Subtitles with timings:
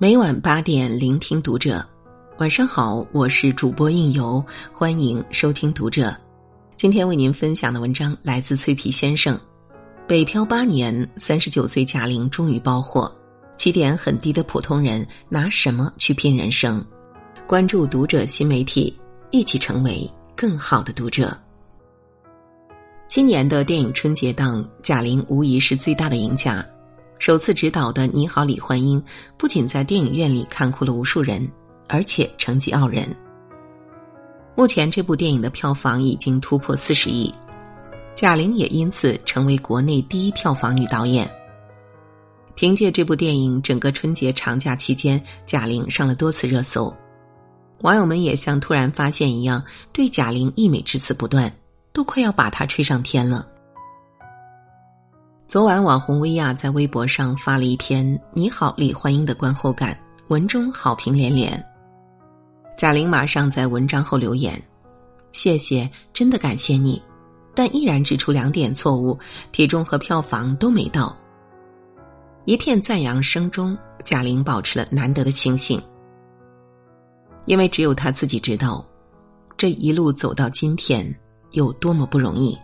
[0.00, 1.84] 每晚八点，聆听读者。
[2.38, 4.40] 晚上好，我是主播应由，
[4.72, 6.16] 欢迎收听读者。
[6.76, 9.36] 今天为您分享的文章来自脆皮先生。
[10.06, 13.12] 北漂八年，三十九岁贾玲终于爆火。
[13.56, 16.80] 起点很低的普通人拿什么去拼人生？
[17.44, 18.96] 关注读者新媒体，
[19.32, 21.36] 一起成为更好的读者。
[23.08, 26.64] 今年的电影春节档，贾玲无疑是最大的赢家。
[27.18, 29.00] 首次执导的《你好，李焕英》
[29.36, 31.46] 不仅在电影院里看哭了无数人，
[31.88, 33.14] 而且成绩傲人。
[34.54, 37.32] 目前这部电影的票房已经突破四十亿，
[38.14, 41.28] 贾玲也因此成为国内第一票房女导演。
[42.54, 46.96] 凭借这部电影，整个春节长假期间，贾玲上了多次热搜，
[47.80, 49.62] 网友们也像突然发现一样，
[49.92, 51.52] 对贾玲溢美之词不断，
[51.92, 53.46] 都快要把她吹上天了。
[55.48, 58.04] 昨晚，网红薇娅在微博上发了一篇
[58.34, 61.64] 《你好，李焕英》的观后感，文中好评连连。
[62.76, 64.62] 贾玲马上在文章后留言
[65.32, 67.02] ：“谢谢，真的感谢你，
[67.54, 69.18] 但依然指出两点错误，
[69.50, 71.16] 体重和票房都没到。”
[72.44, 73.74] 一片赞扬声中，
[74.04, 75.80] 贾玲保持了难得的清醒，
[77.46, 78.84] 因为只有她自己知道，
[79.56, 81.10] 这一路走到今天
[81.52, 82.54] 有多么不容易。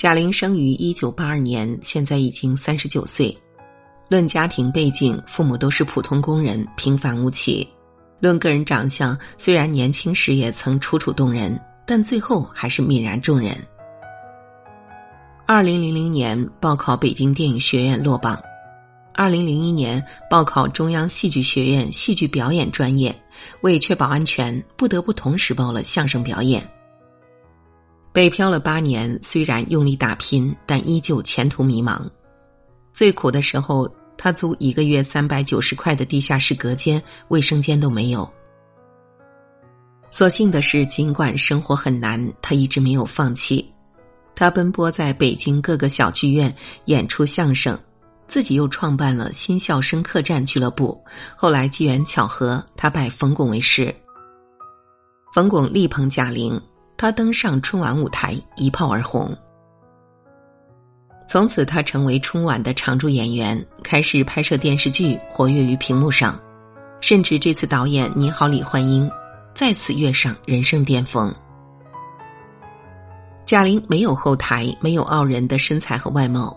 [0.00, 3.36] 贾玲生于一九八二年，现在已经三十九岁。
[4.08, 7.68] 论家庭背景，父母都是普通工人，平凡无奇。
[8.18, 13.54] 论个人长相，虽然年轻时也曾楚楚动人，但最后还是泯然众人。
[15.44, 18.40] 二零零零年报考北京电影学院落榜，
[19.12, 23.14] 二零零一年报考中央戏剧学院戏剧表演专业，
[23.60, 26.66] 为确保安全，不得不同时报了相声表演。
[28.12, 32.00] 北漂了八年，虽然用力打拼，但依旧前途迷茫。
[32.92, 38.28] 最苦的时候，他租一个月三百九十块的地下室隔间，卫生间都没有。
[40.10, 43.72] 所幸的是，尽管生活很难，他一直没有放弃。
[44.34, 46.52] 他奔波在北京各个小剧院
[46.86, 47.78] 演出相声，
[48.26, 51.00] 自己又创办了新笑声客栈俱乐部。
[51.36, 53.94] 后来机缘巧合，他拜冯巩为师，
[55.32, 56.60] 冯巩力捧贾玲。
[57.00, 59.34] 他登上春晚舞台，一炮而红。
[61.26, 66.38] 从此，他成为春晚的常驻演员，开始拍摄电视剧，活跃于屏幕上，
[67.00, 69.08] 甚至这次导演《你好，李焕英》
[69.54, 71.34] 再次跃上人生巅峰。
[73.46, 76.54] 贾玲没有后台，没有傲人的身材和外貌，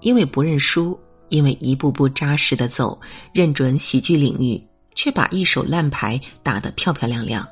[0.00, 0.98] 因为不认输，
[1.28, 2.98] 因为一步步扎实的走，
[3.34, 4.58] 认准喜剧领域，
[4.94, 7.46] 却把一手烂牌打得漂漂亮亮。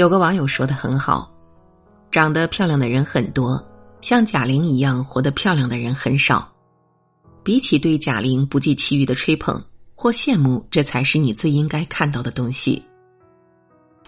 [0.00, 1.30] 有个网友说的很好，
[2.10, 3.62] 长得漂亮的人很多，
[4.00, 6.50] 像贾玲一样活得漂亮的人很少。
[7.42, 9.62] 比起对贾玲不计其余的吹捧
[9.94, 12.82] 或羡慕，这才是你最应该看到的东西。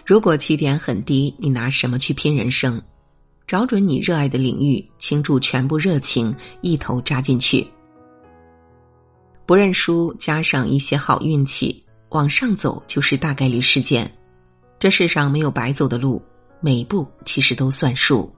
[0.03, 2.81] 如果起点很低，你拿什么去拼人生？
[3.45, 7.67] 找准你热爱的领域，倾注全部热情，一头扎进去。
[9.45, 14.11] 不认输，加上一些好运气，往上走就是大概率事件。
[14.83, 16.21] 这世上没有白走的路，
[16.59, 18.29] 每一步其实都算数。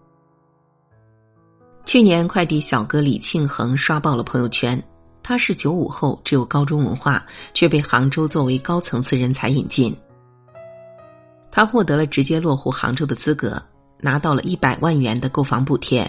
[1.86, 4.80] 去年快递小哥李庆恒刷爆了朋友圈，
[5.24, 7.26] 他是九五后，只有高中文化，
[7.56, 9.98] 却被杭州作为高层次人才引进。
[11.50, 13.60] 他获得了直接落户杭州的资格，
[14.00, 16.08] 拿到了一百万元的购房补贴，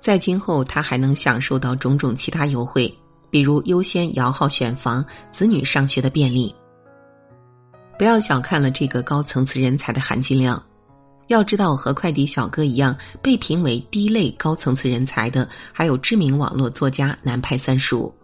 [0.00, 2.92] 在今后他还能享受到种种其他优惠，
[3.30, 6.52] 比如优先摇号选房、子女上学的便利。
[7.98, 10.62] 不要小看了这个高层次人才的含金量，
[11.26, 18.14] 要知道和快递小哥一样被评为低类高层次人才的，还有知名网络作家南派三叔。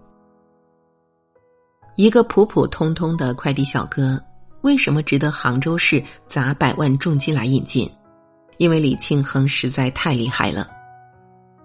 [1.96, 4.20] 一个普普通通的快递小哥，
[4.62, 7.90] 为什么值得杭州市砸百万重金来引进？
[8.58, 10.70] 因为李庆恒实在太厉害了，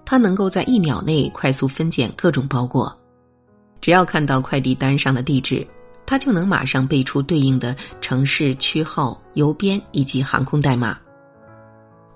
[0.04, 2.92] 他能够在一秒内快速分拣各种包裹，
[3.80, 5.66] 只要看到快递单上的地址。
[6.10, 10.98] 他就能马上背出对应的城市区号、邮编以及航空代码。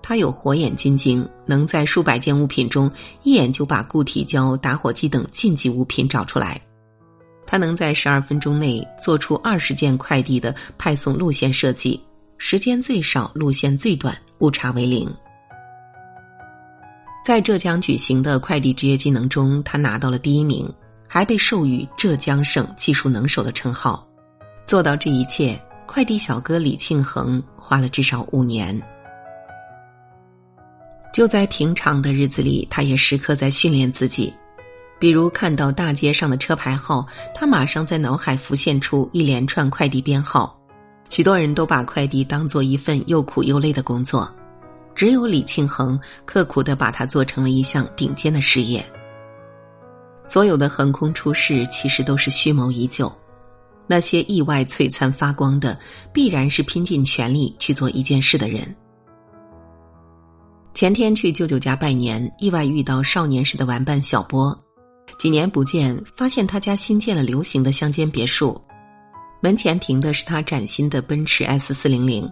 [0.01, 2.92] 他有火眼金睛，能在数百件物品中
[3.22, 6.60] 一眼就把固体胶、打火机等禁忌物品找出来。
[7.45, 12.01] 他能在十二分钟内做出二十件快递的派送路线设计，
[12.40, 15.07] 时间最少，路线最短，误差为零。
[17.24, 20.68] 在浙江举行的快递职业技能中，他拿到了第一名。
[21.13, 24.04] 还被授予浙江省技术能手的称号，
[24.65, 25.56] 做到这一切，
[25.86, 28.81] 快递小哥李庆恒花了至少五年。
[31.13, 34.33] 就在平常的日子里，他也时刻在训练自己，
[34.98, 37.06] 比如看到大街上的车牌号，
[37.36, 40.59] 他马上在脑海浮现出一连串快递编号。
[41.12, 44.27] 许多人都把快递当做一份又苦又累的工作，
[44.95, 48.83] 只有李庆恒刻苦的把它做成了一项顶尖的事业。
[50.25, 53.11] 所有的横空出世其实都是蓄谋已久，
[53.87, 55.77] 那些意外璀璨发光的，
[56.13, 58.75] 必然是拼尽全力去做一件事的人。
[60.73, 64.57] 前天去舅舅家拜年，意外遇到少年时的玩伴小波。
[65.19, 68.59] 几年不见，发现他家新建了流行的乡间别墅，
[69.41, 72.27] 门前停的是他崭新的奔驰 S 四零零。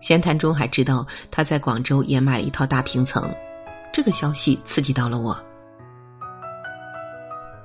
[0.00, 3.32] 闲谈中还知道他在广州也买了一套大平层，
[3.92, 5.47] 这个消息刺激到了我。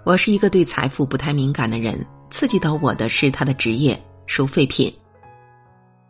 [0.06, 3.98] 我是一个对财富不太敏感的人，刺激到我的是他的职业——
[4.28, 4.94] 收废品。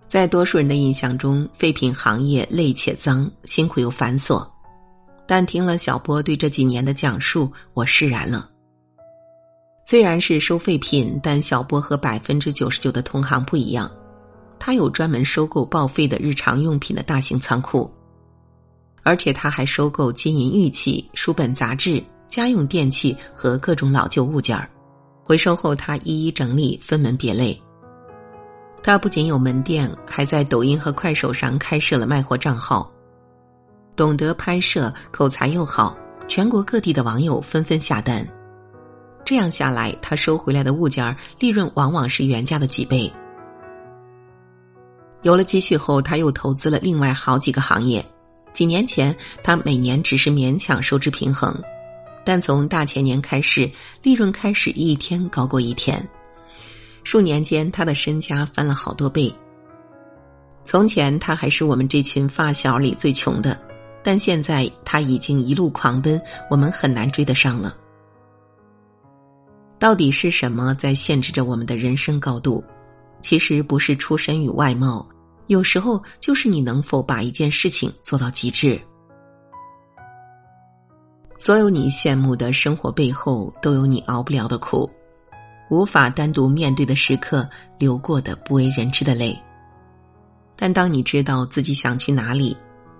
[0.08, 4.44] 在多数人的印象中，废品行业累且脏，辛苦又繁琐。
[5.28, 8.50] 但听了小波对这几年的讲述，我释然了。
[9.86, 13.92] 虽然是收废品，但小波和百分之九十九的同行不一样，
[14.58, 17.92] 他有专门收购报废的日常用品的大型仓库，
[19.04, 22.04] 而且他还收购金银玉器、书本杂志、
[22.34, 24.68] 家用电器和各种老旧物件儿，
[25.24, 27.62] 回收后他一一整理，分门别类。
[28.82, 32.92] 他不仅有门店，还在抖音和快手上开设了卖货账号。
[33.96, 35.96] 懂得拍摄，口才又好，
[36.28, 38.28] 全国各地的网友纷纷下单。
[39.24, 43.14] 这样下来，他收回来的物件儿利润往往是原价的几倍。
[45.22, 48.04] 有了积蓄后，他又投资了另外好几个行业。
[48.52, 51.56] 几年前，他每年只是勉强收支平衡，
[52.26, 53.70] 但从大前年开始，
[54.02, 56.08] 利润开始一天高过一天。
[57.04, 59.34] 数年间，他的身家翻了好多倍。
[60.64, 63.60] 从前，他还是我们这群发小里最穷的。
[64.06, 67.74] 但现在他已经一路狂奔，我们很难追得上了。
[69.80, 72.64] 到底是什么在限制着我们的人生高度？
[73.22, 75.08] 其实不是出身与外貌，
[75.48, 78.78] 有时候就是你能否把一件事情做到极致。
[81.38, 84.90] 所有你羡慕的生活背后，都有你熬不了的苦，
[85.70, 87.48] 无法单独面对的时刻，
[87.78, 89.38] 流过的不为人知的泪。
[90.56, 92.56] 但当你知道自己想去哪里。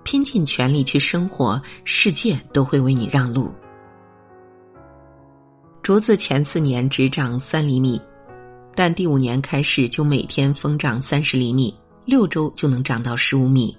[0.06, 3.50] 拼尽全力去生活，世界都会为你让路。
[5.82, 7.98] 竹子前四年只长三厘米，
[8.74, 13.74] 但第五年开始就每天疯长三十厘米，六周就能长到十五米。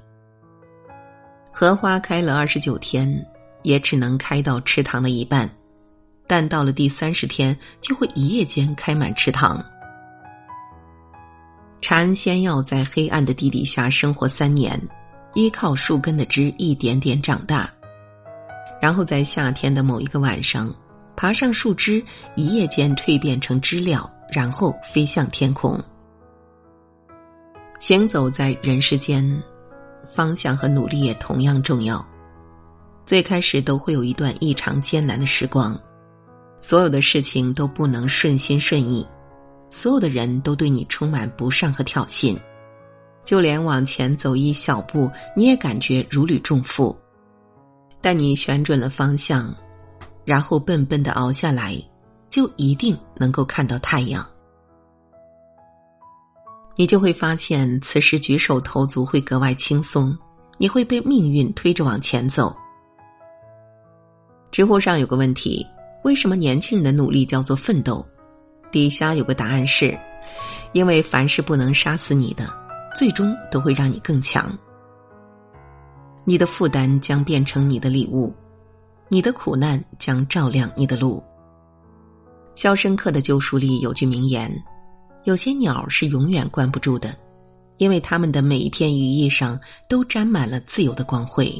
[1.53, 3.07] 荷花开了二十九天，
[3.65, 5.49] 也只能开到池塘的一半，
[6.25, 9.61] 但到了第三十天，就会一夜间开满池塘。
[11.81, 14.79] 蝉先要在黑暗的地底下生活三年。
[15.33, 17.69] 依靠树根的枝一点点长大，
[18.81, 20.73] 然后在夏天的某一个晚上，
[21.17, 22.01] 爬上树枝，
[22.35, 25.77] 一夜间蜕变成知了，然后飞向天空。
[27.81, 29.43] 行走在人世间，
[30.15, 32.07] 方向和努力也同样重要。
[33.05, 35.79] 最开始都会有一段异常艰难的时光，
[36.59, 39.05] 所有的事情都不能顺心顺意，
[39.69, 42.35] 所有的人都对你充满不善和挑衅。
[43.23, 46.95] 就连往前走一小步，你也感觉如履重负。
[48.01, 49.53] 但你选准了方向，
[50.23, 51.75] 然后笨笨的熬下来，
[52.29, 54.25] 就一定能够看到太阳。
[56.75, 60.15] 你就会发现，此时举手投足会格外轻松，
[60.57, 62.55] 你会被命运推着往前走。
[64.55, 65.67] 知乎上有个问题：
[66.05, 68.05] 为什么年轻人的努力叫做奋斗？
[68.71, 69.99] 底下有个答案是：
[70.71, 72.47] 因为凡是不能杀死你的。
[72.95, 74.57] 最终都会让你更强。
[76.23, 78.33] 你的负担将变成你的礼物，
[79.09, 81.21] 你的苦难将照亮你的路。
[82.61, 84.49] 《肖申克的救赎》里有句名言
[85.25, 87.13] ：“有些鸟是永远关不住的，
[87.75, 89.59] 因为它们的每一片羽翼上
[89.89, 91.53] 都沾满了自由的光辉。”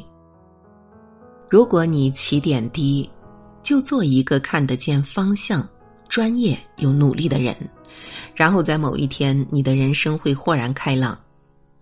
[1.48, 3.08] 如果你起点低，
[3.62, 5.66] 就做一个看得见方向、
[6.08, 7.54] 专业又努力的人，
[8.34, 11.18] 然后在某一天，你的人生会豁然开朗。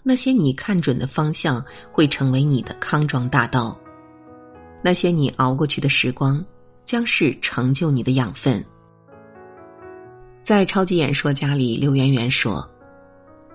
[0.03, 3.75] 那些你看准的方向，会成为你的康庄大道；
[4.83, 6.45] 那些你熬过去的时光，
[6.85, 8.63] 将是成就你的养分。
[10.43, 12.69] 在《超级演说家》里，刘媛媛说：“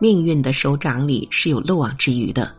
[0.02, 2.52] 命运的手掌里是有漏网之鱼的。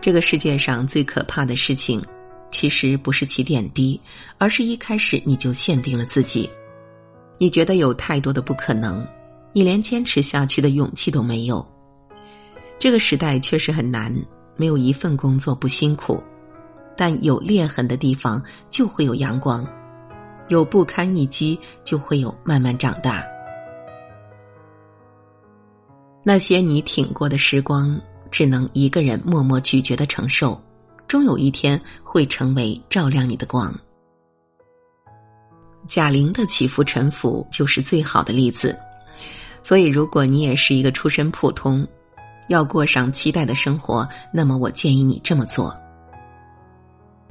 [0.00, 2.02] 这个世界上最可怕的事情，
[2.50, 4.00] 其实不是起点低，
[4.38, 6.48] 而是一开始你就限定了自己。
[7.38, 9.06] 你觉得有太多的不可能，
[9.52, 11.66] 你连坚持下去的勇气都没有。”
[12.78, 14.14] 这个时代确实很难，
[14.56, 16.22] 没有一份工作不辛苦，
[16.96, 19.66] 但有裂痕的地方就会有阳光。
[20.48, 23.22] 有不堪一击，就会有慢慢长大。
[26.24, 28.00] 那些你挺过的时光，
[28.30, 30.60] 只能一个人默默咀嚼的承受，
[31.08, 33.74] 终有一天会成为照亮你的光。
[35.88, 38.78] 贾玲的起伏沉浮就是最好的例子。
[39.60, 41.86] 所以，如果你也是一个出身普通，
[42.48, 45.76] 要过上期待的生活，那么我建议你这么做：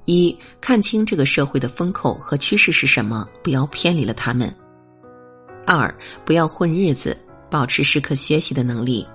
[0.05, 4.49] 一、看清这个社会的风口和趋势是什么，不要偏离了他们；
[5.65, 5.93] 二、
[6.25, 7.17] 不要混日子，
[7.49, 9.07] 保持时刻学习的能力；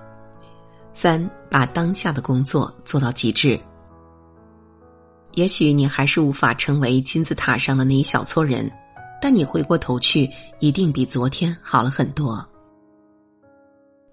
[0.93, 3.59] 三、把当下的工作做到极致。
[5.35, 8.71] 也许你还是无法成为金字塔上的那一小撮人，
[9.21, 12.45] 但你回过头去，一定比昨天好了很多。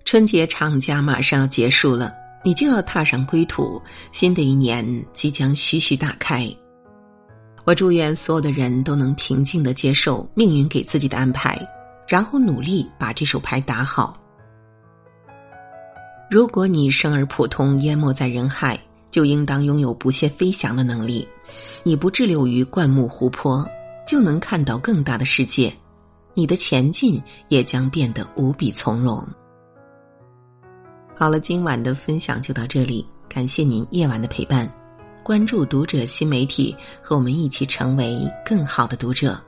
[0.05, 2.13] 春节长假马上要结束了，
[2.43, 3.81] 你就要踏上归途。
[4.13, 6.51] 新的一年即将徐徐打开，
[7.65, 11.61] 我祝愿所有的人都能平静的接受命运给自己的安排，
[12.09, 14.17] 然后努力把这手牌打好。
[16.31, 18.79] 如果你生而普通，淹没在人海，
[19.11, 21.27] 就应当拥有不懈飞翔的能力。
[21.83, 23.67] 你不滞留于灌木湖泊，
[24.07, 25.73] 就能看到更大的世界，
[26.35, 29.27] 你的前进也将变得无比从容。
[31.17, 34.71] 好了，今晚的分享就到这里，感谢您夜晚的陪伴。
[35.23, 39.39] 关注读者新媒体，和我们一起成为更好的读者。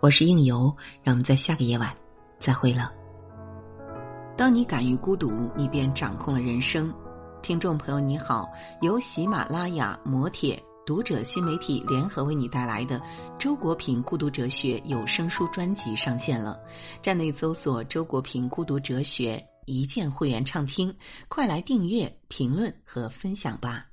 [0.00, 0.72] 我是应由，
[1.02, 1.92] 让我们在下个夜晚
[2.38, 2.92] 再会了。
[4.36, 6.92] 当你敢于孤独，你便掌控了人生。
[7.42, 8.50] 听众朋友你好，
[8.82, 13.00] 由喜马拉雅、摩铁、读者新媒体联合为你带来的
[13.38, 16.60] 周国平孤独哲学有声书专辑上线了，
[17.00, 19.42] 站内搜索“周国平孤独哲学”。
[19.64, 20.94] 一键会员畅听，
[21.28, 23.87] 快来订阅、评论和分享吧。